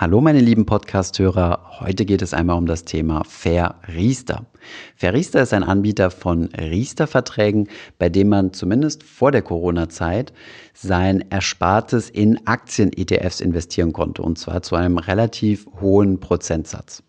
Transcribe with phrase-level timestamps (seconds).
[0.00, 4.46] Hallo meine lieben Podcast-Hörer, heute geht es einmal um das Thema Fair Riester.
[4.94, 7.66] Fair Riester ist ein Anbieter von Riester-Verträgen,
[7.98, 10.32] bei dem man zumindest vor der Corona-Zeit
[10.72, 17.02] sein Erspartes in Aktien-ETFs investieren konnte und zwar zu einem relativ hohen Prozentsatz.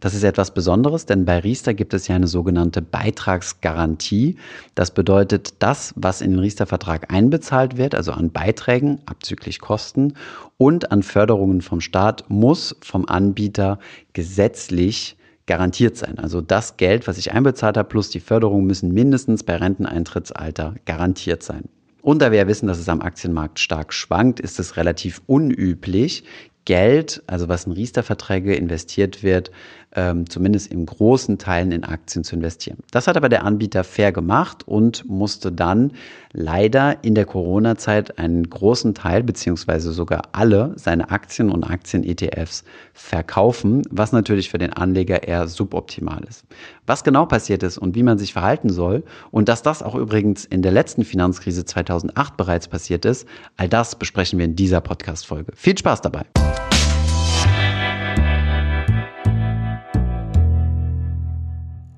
[0.00, 4.36] Das ist etwas Besonderes, denn bei Riester gibt es ja eine sogenannte Beitragsgarantie.
[4.74, 10.14] Das bedeutet, das, was in den Riester-Vertrag einbezahlt wird, also an Beiträgen abzüglich Kosten
[10.56, 13.78] und an Förderungen vom Staat, muss vom Anbieter
[14.12, 16.18] gesetzlich garantiert sein.
[16.18, 21.42] Also das Geld, was ich einbezahlt habe, plus die Förderung müssen mindestens bei Renteneintrittsalter garantiert
[21.42, 21.64] sein.
[22.02, 26.24] Und da wir ja wissen, dass es am Aktienmarkt stark schwankt, ist es relativ unüblich,
[26.66, 29.50] Geld, also was in Riester-Verträge investiert wird,
[29.96, 32.78] ähm, zumindest in großen Teilen in Aktien zu investieren.
[32.90, 35.92] Das hat aber der Anbieter fair gemacht und musste dann
[36.32, 43.82] leider in der Corona-Zeit einen großen Teil beziehungsweise sogar alle seine Aktien und Aktien-ETFs verkaufen,
[43.90, 46.44] was natürlich für den Anleger eher suboptimal ist.
[46.86, 50.44] Was genau passiert ist und wie man sich verhalten soll und dass das auch übrigens
[50.44, 53.26] in der letzten Finanzkrise 2008 bereits passiert ist,
[53.56, 55.52] all das besprechen wir in dieser Podcast-Folge.
[55.56, 56.26] Viel Spaß dabei!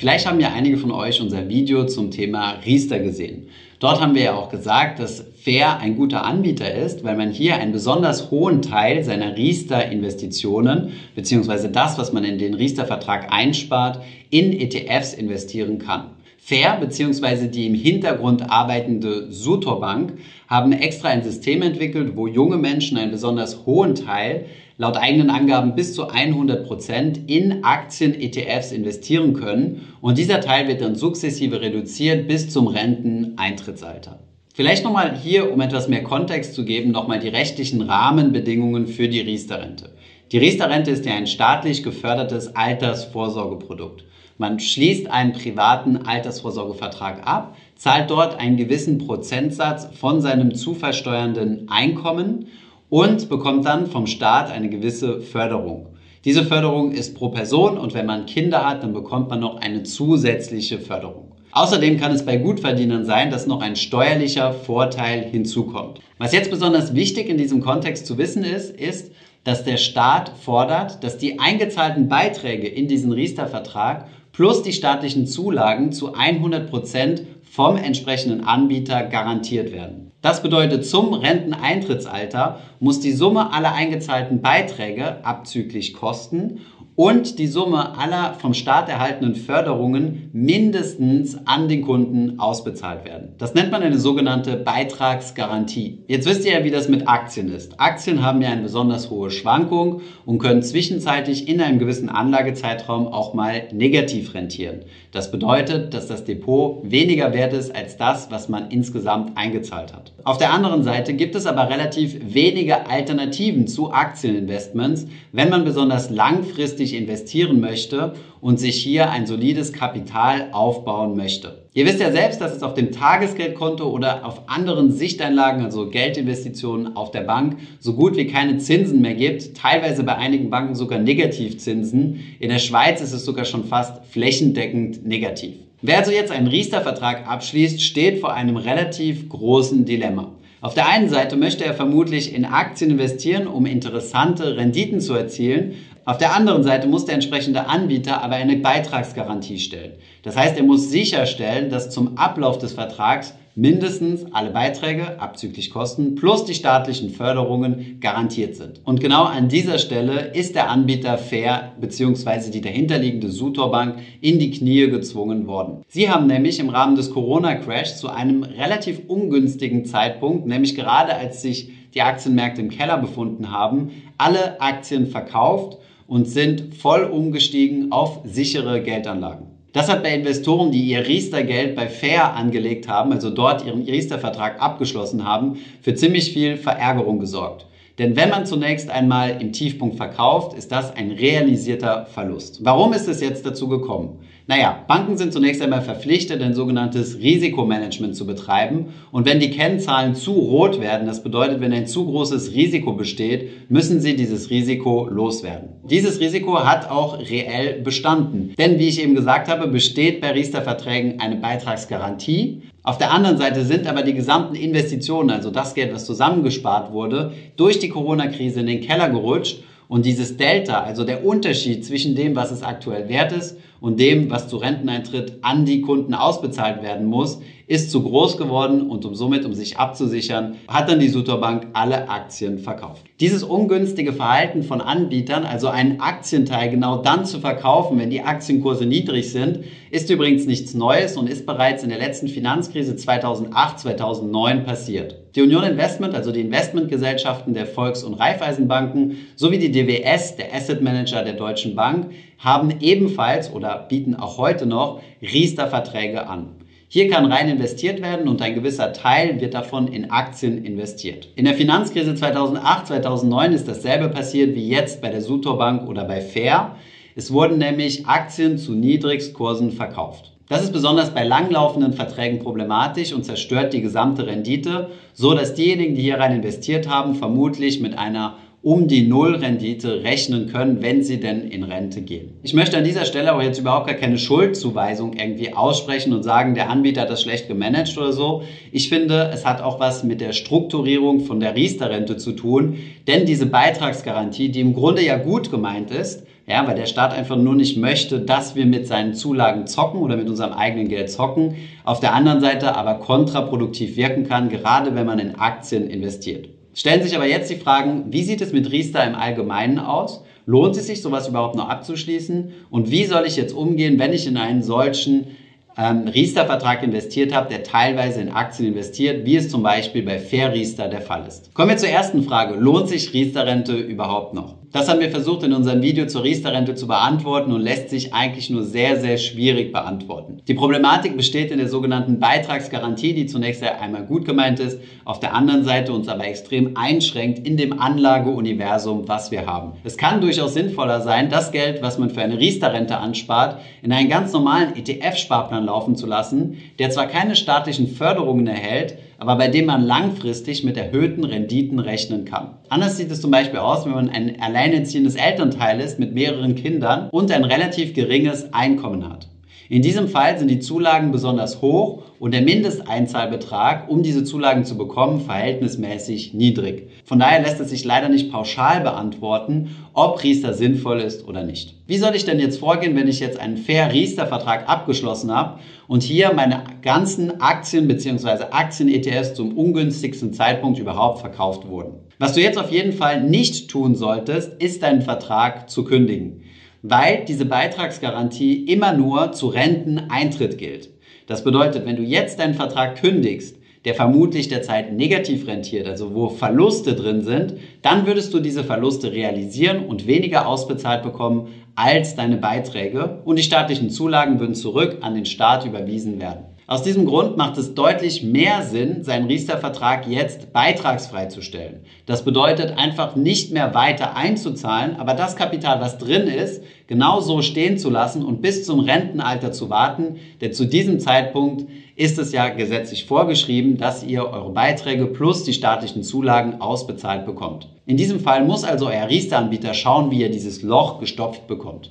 [0.00, 3.48] Vielleicht haben ja einige von euch unser Video zum Thema Riester gesehen.
[3.80, 7.56] Dort haben wir ja auch gesagt, dass Fair ein guter Anbieter ist, weil man hier
[7.56, 14.58] einen besonders hohen Teil seiner Riester-Investitionen beziehungsweise das, was man in den Riester-Vertrag einspart, in
[14.58, 16.12] ETFs investieren kann.
[16.42, 20.14] Fair beziehungsweise die im Hintergrund arbeitende Sutorbank
[20.48, 24.46] haben extra ein System entwickelt, wo junge Menschen einen besonders hohen Teil
[24.78, 29.82] laut eigenen Angaben bis zu 100 Prozent in Aktien-ETFs investieren können.
[30.00, 34.20] Und dieser Teil wird dann sukzessive reduziert bis zum Renteneintrittsalter.
[34.54, 39.20] Vielleicht nochmal hier, um etwas mehr Kontext zu geben, nochmal die rechtlichen Rahmenbedingungen für die
[39.20, 39.90] Riester-Rente.
[40.32, 44.04] Die Riester-Rente ist ja ein staatlich gefördertes Altersvorsorgeprodukt.
[44.40, 51.68] Man schließt einen privaten Altersvorsorgevertrag ab, zahlt dort einen gewissen Prozentsatz von seinem zu versteuernden
[51.68, 52.46] Einkommen
[52.88, 55.88] und bekommt dann vom Staat eine gewisse Förderung.
[56.24, 59.82] Diese Förderung ist pro Person und wenn man Kinder hat, dann bekommt man noch eine
[59.82, 61.32] zusätzliche Förderung.
[61.52, 66.00] Außerdem kann es bei Gutverdienern sein, dass noch ein steuerlicher Vorteil hinzukommt.
[66.16, 69.12] Was jetzt besonders wichtig in diesem Kontext zu wissen ist, ist,
[69.44, 74.06] dass der Staat fordert, dass die eingezahlten Beiträge in diesen Riester-Vertrag
[74.40, 80.12] plus die staatlichen Zulagen zu 100 Prozent vom entsprechenden Anbieter garantiert werden.
[80.22, 86.60] Das bedeutet, zum Renteneintrittsalter muss die Summe aller eingezahlten Beiträge abzüglich Kosten
[87.00, 93.30] und die Summe aller vom Staat erhaltenen Förderungen mindestens an den Kunden ausbezahlt werden.
[93.38, 96.04] Das nennt man eine sogenannte Beitragsgarantie.
[96.08, 97.80] Jetzt wisst ihr ja, wie das mit Aktien ist.
[97.80, 103.32] Aktien haben ja eine besonders hohe Schwankung und können zwischenzeitlich in einem gewissen Anlagezeitraum auch
[103.32, 104.80] mal negativ rentieren.
[105.10, 110.12] Das bedeutet, dass das Depot weniger wert ist als das, was man insgesamt eingezahlt hat.
[110.24, 116.10] Auf der anderen Seite gibt es aber relativ wenige Alternativen zu Aktieninvestments, wenn man besonders
[116.10, 121.68] langfristig langfristig investieren möchte und sich hier ein solides Kapital aufbauen möchte.
[121.72, 126.96] Ihr wisst ja selbst, dass es auf dem Tagesgeldkonto oder auf anderen Sichteinlagen, also Geldinvestitionen
[126.96, 129.56] auf der Bank, so gut wie keine Zinsen mehr gibt.
[129.56, 132.20] Teilweise bei einigen Banken sogar Negativzinsen.
[132.40, 135.54] In der Schweiz ist es sogar schon fast flächendeckend negativ.
[135.82, 140.32] Wer also jetzt einen Riester-Vertrag abschließt, steht vor einem relativ großen Dilemma.
[140.62, 145.76] Auf der einen Seite möchte er vermutlich in Aktien investieren, um interessante Renditen zu erzielen.
[146.04, 149.94] Auf der anderen Seite muss der entsprechende Anbieter aber eine Beitragsgarantie stellen.
[150.22, 156.14] Das heißt, er muss sicherstellen, dass zum Ablauf des Vertrags mindestens alle Beiträge abzüglich Kosten
[156.14, 158.80] plus die staatlichen Förderungen garantiert sind.
[158.84, 162.50] Und genau an dieser Stelle ist der Anbieter Fair bzw.
[162.50, 165.84] die dahinterliegende Sutor Bank in die Knie gezwungen worden.
[165.88, 171.42] Sie haben nämlich im Rahmen des Corona-Crash zu einem relativ ungünstigen Zeitpunkt, nämlich gerade als
[171.42, 178.20] sich die Aktienmärkte im Keller befunden haben, alle Aktien verkauft und sind voll umgestiegen auf
[178.24, 179.59] sichere Geldanlagen.
[179.72, 184.60] Das hat bei Investoren, die ihr Riester-Geld bei Fair angelegt haben, also dort ihren Riester-Vertrag
[184.60, 187.66] abgeschlossen haben, für ziemlich viel Verärgerung gesorgt.
[187.98, 192.64] Denn wenn man zunächst einmal im Tiefpunkt verkauft, ist das ein realisierter Verlust.
[192.64, 194.18] Warum ist es jetzt dazu gekommen?
[194.46, 198.86] Naja, Banken sind zunächst einmal verpflichtet, ein sogenanntes Risikomanagement zu betreiben.
[199.12, 203.70] Und wenn die Kennzahlen zu rot werden, das bedeutet, wenn ein zu großes Risiko besteht,
[203.70, 205.68] müssen sie dieses Risiko loswerden.
[205.88, 208.54] Dieses Risiko hat auch reell bestanden.
[208.58, 212.62] Denn wie ich eben gesagt habe, besteht bei Riester-Verträgen eine Beitragsgarantie.
[212.82, 217.32] Auf der anderen Seite sind aber die gesamten Investitionen, also das Geld, was zusammengespart wurde,
[217.56, 222.36] durch die Corona-Krise in den Keller gerutscht Und dieses Delta, also der Unterschied zwischen dem,
[222.36, 227.06] was es aktuell wert ist und dem, was zu Renteneintritt an die Kunden ausbezahlt werden
[227.06, 227.40] muss,
[227.70, 232.08] ist zu groß geworden und um somit, um sich abzusichern, hat dann die Sutorbank alle
[232.08, 233.04] Aktien verkauft.
[233.20, 238.86] Dieses ungünstige Verhalten von Anbietern, also einen Aktienteil genau dann zu verkaufen, wenn die Aktienkurse
[238.86, 239.60] niedrig sind,
[239.92, 245.16] ist übrigens nichts Neues und ist bereits in der letzten Finanzkrise 2008, 2009 passiert.
[245.36, 250.82] Die Union Investment, also die Investmentgesellschaften der Volks- und Raiffeisenbanken sowie die DWS, der Asset
[250.82, 252.10] Manager der Deutschen Bank,
[252.40, 256.56] haben ebenfalls oder bieten auch heute noch Riester-Verträge an.
[256.88, 261.28] Hier kann rein investiert werden und ein gewisser Teil wird davon in Aktien investiert.
[261.36, 266.04] In der Finanzkrise 2008, 2009 ist dasselbe passiert wie jetzt bei der Sutor Bank oder
[266.04, 266.74] bei Fair.
[267.14, 270.32] Es wurden nämlich Aktien zu Niedrigstkursen verkauft.
[270.48, 275.94] Das ist besonders bei langlaufenden Verträgen problematisch und zerstört die gesamte Rendite, so dass diejenigen,
[275.94, 281.18] die hier rein investiert haben, vermutlich mit einer um die Nullrendite rechnen können, wenn sie
[281.18, 282.34] denn in Rente gehen.
[282.42, 286.54] Ich möchte an dieser Stelle aber jetzt überhaupt gar keine Schuldzuweisung irgendwie aussprechen und sagen,
[286.54, 288.42] der Anbieter hat das schlecht gemanagt oder so.
[288.70, 292.76] Ich finde, es hat auch was mit der Strukturierung von der Riester-Rente zu tun,
[293.06, 297.36] denn diese Beitragsgarantie, die im Grunde ja gut gemeint ist, ja, weil der Staat einfach
[297.36, 301.54] nur nicht möchte, dass wir mit seinen Zulagen zocken oder mit unserem eigenen Geld zocken.
[301.84, 306.48] Auf der anderen Seite aber kontraproduktiv wirken kann, gerade wenn man in Aktien investiert.
[306.74, 310.22] Stellen sich aber jetzt die Fragen, wie sieht es mit Riester im Allgemeinen aus?
[310.46, 312.52] Lohnt es sich, sowas überhaupt noch abzuschließen?
[312.70, 315.28] Und wie soll ich jetzt umgehen, wenn ich in einen solchen
[315.76, 320.52] ähm, Riester-Vertrag investiert habe, der teilweise in Aktien investiert, wie es zum Beispiel bei Fair
[320.52, 321.52] Riester der Fall ist?
[321.54, 322.54] Kommen wir zur ersten Frage.
[322.54, 324.59] Lohnt sich Riester-Rente überhaupt noch?
[324.72, 328.50] Das haben wir versucht in unserem Video zur Riester-Rente zu beantworten und lässt sich eigentlich
[328.50, 330.42] nur sehr, sehr schwierig beantworten.
[330.46, 335.34] Die Problematik besteht in der sogenannten Beitragsgarantie, die zunächst einmal gut gemeint ist, auf der
[335.34, 339.72] anderen Seite uns aber extrem einschränkt in dem Anlageuniversum, was wir haben.
[339.82, 344.08] Es kann durchaus sinnvoller sein, das Geld, was man für eine Riester-Rente anspart, in einen
[344.08, 349.66] ganz normalen ETF-Sparplan laufen zu lassen, der zwar keine staatlichen Förderungen erhält, aber bei dem
[349.66, 352.54] man langfristig mit erhöhten Renditen rechnen kann.
[352.70, 357.10] Anders sieht es zum Beispiel aus, wenn man ein alleinerziehendes Elternteil ist mit mehreren Kindern
[357.10, 359.28] und ein relativ geringes Einkommen hat.
[359.70, 364.76] In diesem Fall sind die Zulagen besonders hoch und der Mindesteinzahlbetrag, um diese Zulagen zu
[364.76, 366.88] bekommen, verhältnismäßig niedrig.
[367.04, 371.76] Von daher lässt es sich leider nicht pauschal beantworten, ob Riester sinnvoll ist oder nicht.
[371.86, 376.02] Wie soll ich denn jetzt vorgehen, wenn ich jetzt einen Fair Riester-Vertrag abgeschlossen habe und
[376.02, 378.46] hier meine ganzen Aktien bzw.
[378.50, 381.92] Aktien-ETFs zum ungünstigsten Zeitpunkt überhaupt verkauft wurden?
[382.18, 386.42] Was du jetzt auf jeden Fall nicht tun solltest, ist deinen Vertrag zu kündigen
[386.82, 390.90] weil diese Beitragsgarantie immer nur zu Renteneintritt gilt.
[391.26, 396.28] Das bedeutet, wenn du jetzt deinen Vertrag kündigst, der vermutlich derzeit negativ rentiert, also wo
[396.28, 402.36] Verluste drin sind, dann würdest du diese Verluste realisieren und weniger ausbezahlt bekommen als deine
[402.36, 406.44] Beiträge und die staatlichen Zulagen würden zurück an den Staat überwiesen werden.
[406.70, 411.80] Aus diesem Grund macht es deutlich mehr Sinn, seinen Riester-Vertrag jetzt beitragsfrei zu stellen.
[412.06, 417.42] Das bedeutet einfach nicht mehr weiter einzuzahlen, aber das Kapital, was drin ist, genau so
[417.42, 422.30] stehen zu lassen und bis zum Rentenalter zu warten, denn zu diesem Zeitpunkt ist es
[422.30, 427.68] ja gesetzlich vorgeschrieben, dass ihr eure Beiträge plus die staatlichen Zulagen ausbezahlt bekommt.
[427.86, 431.90] In diesem Fall muss also euer Riester-Anbieter schauen, wie ihr dieses Loch gestopft bekommt.